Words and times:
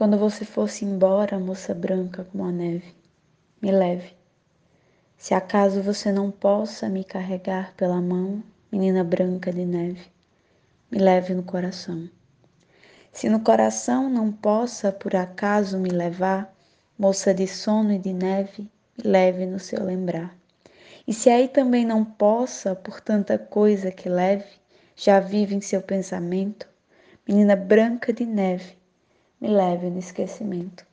Quando 0.00 0.16
você 0.16 0.46
for-se 0.46 0.82
embora, 0.82 1.38
moça 1.38 1.74
branca 1.74 2.24
como 2.24 2.46
a 2.46 2.50
neve, 2.50 2.94
me 3.60 3.70
leve. 3.70 4.14
Se 5.18 5.34
acaso 5.34 5.82
você 5.82 6.10
não 6.10 6.30
possa 6.30 6.88
me 6.88 7.04
carregar 7.04 7.74
pela 7.76 8.00
mão, 8.00 8.42
menina 8.72 9.04
branca 9.04 9.52
de 9.52 9.66
neve, 9.66 10.00
me 10.90 10.98
leve 10.98 11.34
no 11.34 11.42
coração. 11.42 12.08
Se 13.12 13.28
no 13.28 13.40
coração 13.40 14.08
não 14.08 14.32
possa 14.32 14.90
por 14.90 15.14
acaso 15.14 15.78
me 15.78 15.90
levar, 15.90 16.50
moça 16.98 17.34
de 17.34 17.46
sono 17.46 17.92
e 17.92 17.98
de 17.98 18.14
neve, 18.14 18.70
me 18.96 19.04
leve 19.04 19.44
no 19.44 19.58
seu 19.58 19.84
lembrar. 19.84 20.34
E 21.06 21.12
se 21.12 21.28
aí 21.28 21.46
também 21.46 21.84
não 21.84 22.06
possa, 22.06 22.74
por 22.74 23.02
tanta 23.02 23.36
coisa 23.36 23.92
que 23.92 24.08
leve, 24.08 24.48
já 24.96 25.20
vive 25.20 25.54
em 25.54 25.60
seu 25.60 25.82
pensamento, 25.82 26.66
menina 27.28 27.54
branca 27.54 28.14
de 28.14 28.24
neve, 28.24 28.79
me 29.40 29.48
leve 29.48 29.90
no 29.90 29.98
esquecimento. 29.98 30.89